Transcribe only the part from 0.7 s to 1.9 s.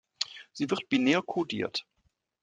wird binär codiert.